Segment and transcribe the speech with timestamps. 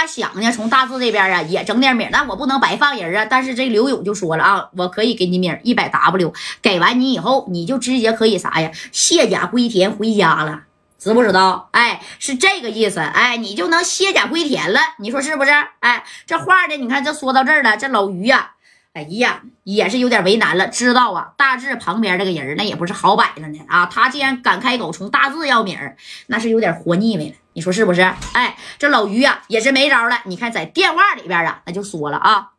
[0.00, 3.26] 他想呢，从大志这边啊也整点米，那我不能白放人啊。
[3.28, 10.62] 但是这刘勇就说了啊，我可以给你米一百 W，给完你以后，你就直接可以啥呀，卸甲归田回家了，
[10.98, 11.68] 知不知道？
[11.72, 13.00] 哎，是这个意思。
[13.00, 15.50] 哎，你就能卸甲归田了，你说是不是？
[15.80, 18.52] 哎，这话呢，你看这说到这儿了，这老于呀。
[18.92, 20.66] 哎呀，也是有点为难了。
[20.66, 23.86] 知道啊，大志旁边这个人那也不是好摆着呢啊。
[23.86, 25.96] 他既然敢开口从大志要米儿，
[26.26, 27.36] 那是有点活腻味了。
[27.52, 28.00] 你说是不是？
[28.32, 30.22] 哎，这老于啊也是没招了。
[30.24, 32.50] 你看在电话里边啊，那就说了啊，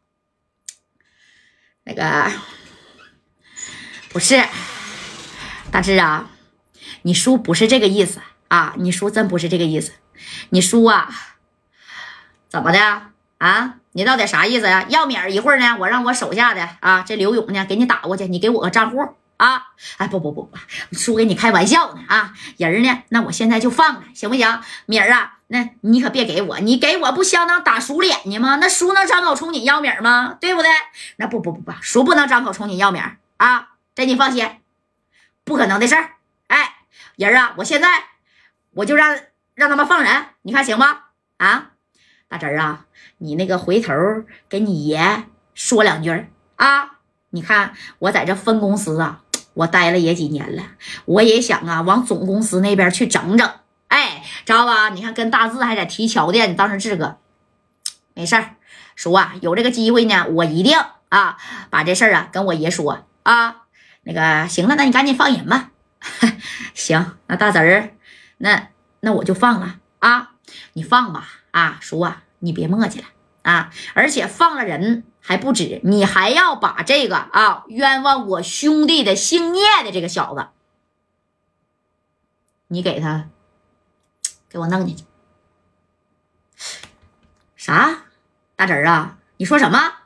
[1.83, 2.31] 那个
[4.09, 4.41] 不是
[5.69, 6.29] 大志啊，
[7.01, 9.91] 你叔不是这个意思啊，你叔真不是这个意思。
[10.49, 11.09] 你叔啊，
[12.47, 12.79] 怎么的
[13.41, 13.73] 啊？
[13.93, 14.85] 你到底啥意思呀？
[14.87, 19.63] 要米儿一会儿呢，我让我手下的啊，这刘勇呢给你打过去，你给我个账户啊！
[19.97, 20.57] 哎，不不不不，
[20.95, 22.33] 叔跟你开玩笑呢啊！
[22.57, 23.01] 人呢？
[23.09, 24.61] 那我现在就放了，行不行？
[24.85, 28.57] 米儿啊，那你可别给我，你给我不相当打熟脸呢吗？
[28.61, 30.37] 那叔能张口冲你要米儿吗？
[30.39, 30.69] 对不对？
[31.15, 33.69] 那不不不不，叔不能张口冲你要米儿啊！
[33.95, 34.47] 这你放心，
[35.43, 36.11] 不可能的事儿。
[36.47, 36.75] 哎，
[37.15, 37.87] 人啊，我现在
[38.75, 39.17] 我就让
[39.55, 40.99] 让他们放人，你看行吗？
[41.37, 41.71] 啊，
[42.31, 42.85] 大侄儿啊。
[43.17, 43.93] 你那个回头
[44.47, 46.09] 给你爷说两句
[46.55, 46.99] 啊！
[47.31, 49.21] 你看我在这分公司啊，
[49.53, 50.63] 我待了也几年了，
[51.05, 53.51] 我也想啊往总公司那边去整整。
[53.89, 54.89] 哎，知道吧？
[54.89, 57.17] 你看跟大志还在提桥的，当时志哥
[58.13, 58.55] 没事儿
[58.95, 61.37] 说啊，有这个机会呢，我一定啊
[61.69, 63.57] 把这事儿啊跟我爷说啊。
[64.03, 65.69] 那个行了，那你赶紧放人吧。
[66.73, 67.91] 行，那大侄儿，
[68.37, 68.69] 那
[69.01, 70.31] 那我就放了啊，
[70.73, 72.23] 你放吧啊，叔啊。
[72.43, 73.05] 你别磨叽了
[73.43, 73.71] 啊！
[73.93, 80.47] 而且放了人还不止，你还要把这个啊冤枉我兄弟的姓聂的这个小子，
[82.67, 83.29] 你给他
[84.49, 85.05] 给我弄进去。
[87.55, 88.05] 啥？
[88.55, 89.19] 大侄儿啊？
[89.37, 89.97] 你说什么？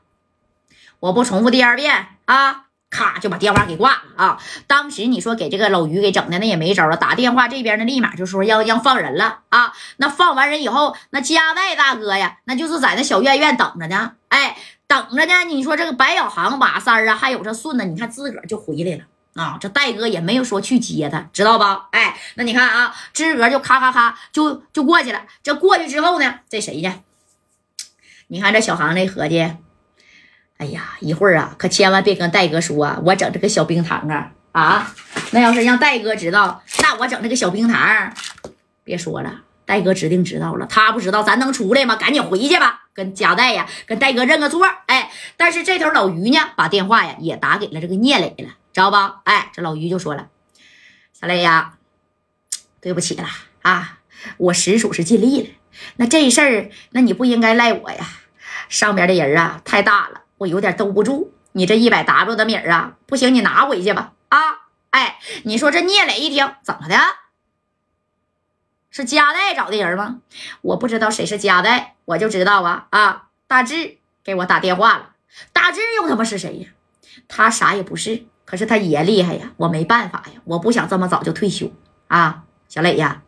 [1.00, 2.65] 我不重复第二遍啊！
[2.96, 4.38] 咔就把电话给挂了啊！
[4.68, 9.74] 当时你说给这个老于给整的那也没招了，打电话这边呢立马就说要要放人了啊！
[9.98, 14.56] 那放完人以后，那加代大哥呀，那就是在那小院院等着呢，哎，
[14.88, 15.44] 等着呢。
[15.44, 19.04] 你说这个白小航、马三啊，还有这顺子，你看自个儿就回来了
[19.44, 19.58] 啊！
[19.60, 21.90] 这戴哥也没有说去接他，知道吧？
[21.92, 25.22] 哎，那你看啊，自个就咔咔咔就就过去了。
[25.44, 27.02] 这过去之后呢，这谁呢？
[28.28, 29.58] 你看这小航那合计。
[30.58, 34.96] 哎呀，一会儿啊，可千万别跟戴哥说，我整这个小冰糖啊啊！
[35.32, 38.14] 那要是让戴哥知道，那我整这个小冰糖，
[38.86, 40.66] 别说了，戴哥指定知道了。
[40.66, 41.98] 他不知道，咱能出来吗？
[41.98, 44.66] 赶紧回去吧，跟加代呀，跟戴哥认个错。
[44.86, 49.22] 哎，但是这头老于呢，把电话呀也打给了这个聂磊了，知道吧？
[49.26, 50.30] 哎，这老于就说了
[51.12, 51.74] ：“小磊呀，
[52.80, 53.28] 对不起了
[53.62, 54.00] 啊，
[54.38, 55.50] 我实属是尽力了。
[55.98, 58.08] 那这事儿，那你不应该赖我呀，
[58.70, 64.14] 上边的人啊太大了。”我有点兜不住，你这一百 W 的米儿啊，不行，你拿回去吧。
[64.30, 64.40] 啊，
[64.92, 66.98] 哎，你说这聂磊一听怎么的？
[68.90, 70.22] 是加代找的人吗？
[70.62, 75.12] 我不知道谁是加代，我就知道啊啊，大志给我打电话了。
[75.52, 76.70] 大志又他妈是谁呀？
[77.28, 81.72] 他啥也不是，可是他爷厉害呀，我没办法呀，我不想这么早就退休
[82.08, 82.44] 啊。
[82.68, 83.22] 小磊呀，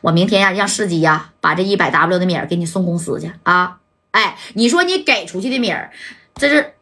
[0.00, 3.78] 我明天呀让司机呀把这一百 W 的米儿给你送公司去啊。
[4.10, 5.92] 哎，你说你给出去的米儿。
[6.34, 6.74] 这是，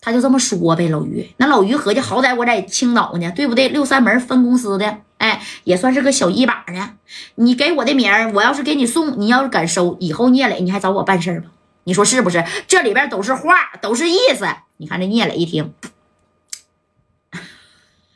[0.00, 0.88] 他就这么说呗。
[0.88, 3.68] 老于，那老于合计，好歹我在青岛呢，对不对？
[3.68, 6.94] 六三门分公司的，哎，也算是个小一把呢。
[7.36, 11.50] 你给我的名儿，我要是给你送，你要是敢收，以后聂磊你还找我办事儿吗？
[11.84, 12.44] 你说是不是？
[12.66, 14.46] 这里边都是话，都是意思。
[14.78, 15.72] 你看这聂磊一听，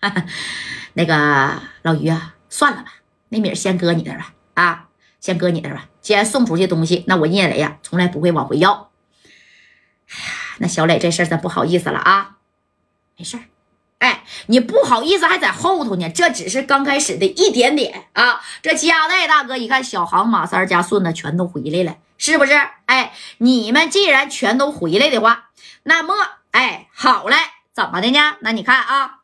[0.95, 2.95] 那个老于啊，算了吧，
[3.31, 4.89] 那米儿先搁你那儿吧，啊，
[5.21, 5.89] 先搁你那儿吧。
[6.01, 8.92] 既然送出去东西，那我聂磊呀，从来不会往回要。
[10.59, 12.37] 那小磊这事儿咱不好意思了啊，
[13.17, 13.43] 没事儿，
[13.99, 18.41] 哎，你不好意思还在后头呢，这只是刚开始的一点点啊。
[18.61, 22.53] 这加代大哥一看小航、马三加顺子全都回来了，是不是？
[22.87, 25.51] 哎，你们既然全都回来的话，
[25.85, 26.15] 那么
[26.51, 27.37] 哎，好嘞，
[27.73, 28.37] 怎么的呢？
[28.41, 29.22] 那你看啊。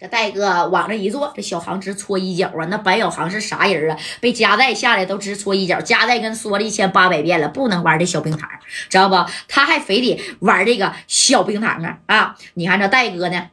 [0.00, 2.64] 这戴哥往这一坐，这小航直搓衣角啊！
[2.70, 4.00] 那白小航是啥人啊？
[4.18, 8.48] 被夹带下来都直搓衣角，夹带跟说了一千八百遍了，不能玩这小冰糖，
[8.88, 9.30] 知道不？
[9.46, 12.00] 他还非得玩这个小冰糖啊！
[12.06, 12.36] 啊！
[12.54, 13.50] 你看这戴哥呢？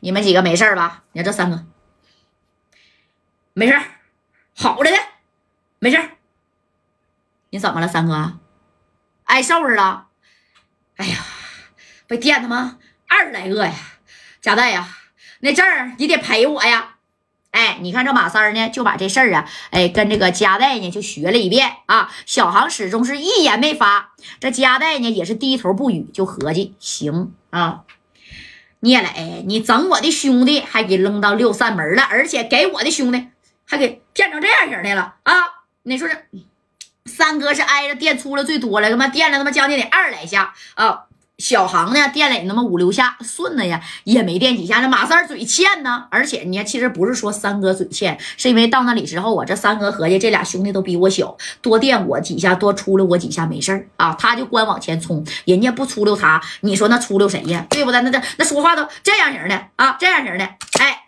[0.00, 1.04] 你们几个没事吧？
[1.12, 1.64] 你看这三个
[3.54, 3.80] 没事
[4.54, 4.96] 好着呢，
[5.78, 5.98] 没事
[7.48, 8.38] 你怎么了，三哥？
[9.24, 10.04] 挨揍似的？
[10.96, 11.16] 哎呀，
[12.06, 13.72] 被电他妈二十来个呀！
[14.44, 14.86] 贾代呀，
[15.40, 16.96] 那证儿你得赔我呀！
[17.52, 22.12] 哎，你看这马三呢，就把这事儿啊，哎，跟这个加代呢就学了一遍啊。
[22.26, 27.84] 小航始终是一言没发，这加代呢也是低头不语，就合计行啊。
[28.80, 33.28] 聂磊，你整我的兄弟还给扔到六扇门了，而且给我的兄弟
[33.64, 35.32] 还给骗成这样型的了啊！
[35.84, 36.14] 你说这
[37.06, 41.04] 三哥是挨着电出了最多了，他妈电了他妈将近得二十来下啊！
[41.44, 44.80] 小航呢，电了你那么五六下，顺子呀也没电几下。
[44.80, 57.66] 这马三嘴欠呢，而且呢，其实不是说三哥嘴欠，是因为到那里之后啊，这三哥合计这俩兄弟都比我小，多电我几下，多出溜我几下没事儿啊，他就光往前冲，人家不出溜他，你说那出溜谁呀？
[57.68, 58.00] 对不对？
[58.00, 60.44] 那这那说话都这样型的啊，这样型的。
[60.80, 61.02] 哎，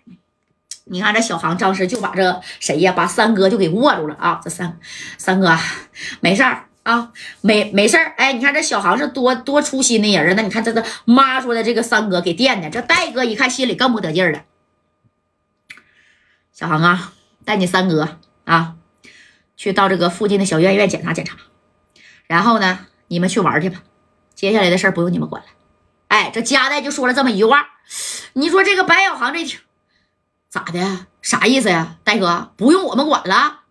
[0.84, 4.38] 你看这小航当时就把这谁呀，把三哥就给握住了啊。
[4.44, 4.78] 这三
[5.16, 5.56] 三哥
[6.20, 6.65] 没事儿。
[6.86, 7.10] 啊，
[7.40, 10.34] 没没事儿，哎，你看这小航是多多粗心的人啊。
[10.36, 14.44] 那你看这这妈说的这个三哥给电的，这戴哥一看心里更不得劲了。
[16.52, 17.12] 小航啊，
[17.44, 18.76] 带你三哥啊，
[19.56, 21.36] 去到这个附近的小院院检查检查，
[22.28, 23.82] 然后呢，你们去玩去吧，
[24.36, 25.48] 接下来的事儿不用你们管了。
[26.06, 27.66] 哎，这家代就说了这么一句话，
[28.34, 29.44] 你说这个白小航这
[30.48, 31.06] 咋的？
[31.20, 31.96] 啥意思呀？
[32.04, 33.62] 戴哥不用我们管了？